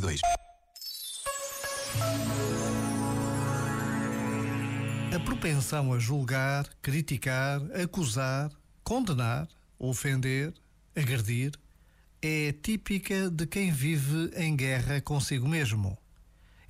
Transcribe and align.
2022. 0.00 0.20
A 5.14 5.20
propensão 5.20 5.92
a 5.92 5.98
julgar, 5.98 6.68
criticar, 6.80 7.60
acusar, 7.72 8.50
condenar, 8.84 9.48
ofender, 9.78 10.54
agredir 10.94 11.52
é 12.20 12.52
típica 12.52 13.30
de 13.30 13.46
quem 13.46 13.70
vive 13.70 14.30
em 14.36 14.56
guerra 14.56 15.00
consigo 15.00 15.48
mesmo. 15.48 15.96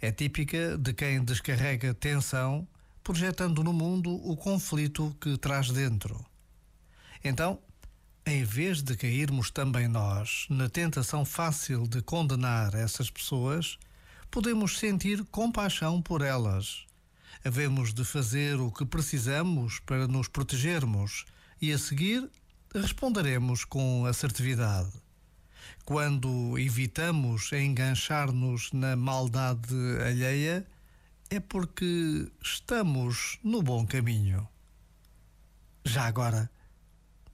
É 0.00 0.12
típica 0.12 0.78
de 0.78 0.92
quem 0.92 1.24
descarrega 1.24 1.94
tensão, 1.94 2.68
projetando 3.02 3.64
no 3.64 3.72
mundo 3.72 4.10
o 4.10 4.36
conflito 4.36 5.16
que 5.20 5.36
traz 5.38 5.70
dentro. 5.70 6.24
Então, 7.24 7.58
em 8.28 8.44
vez 8.44 8.82
de 8.82 8.96
cairmos 8.96 9.50
também 9.50 9.88
nós 9.88 10.46
na 10.48 10.68
tentação 10.68 11.24
fácil 11.24 11.86
de 11.86 12.02
condenar 12.02 12.74
essas 12.74 13.10
pessoas, 13.10 13.78
podemos 14.30 14.78
sentir 14.78 15.24
compaixão 15.26 16.00
por 16.02 16.22
elas 16.22 16.88
Havemos 17.44 17.94
de 17.94 18.04
fazer 18.04 18.60
o 18.60 18.70
que 18.70 18.84
precisamos 18.84 19.78
para 19.80 20.08
nos 20.08 20.28
protegermos 20.28 21.24
e 21.60 21.72
a 21.72 21.78
seguir 21.78 22.28
responderemos 22.74 23.64
com 23.64 24.04
assertividade. 24.06 24.92
Quando 25.84 26.58
evitamos 26.58 27.52
enganchar-nos 27.52 28.72
na 28.72 28.96
maldade 28.96 29.74
alheia, 30.06 30.66
é 31.30 31.40
porque 31.40 32.30
estamos 32.42 33.38
no 33.42 33.62
bom 33.62 33.86
caminho. 33.86 34.46
Já 35.84 36.06
agora, 36.06 36.50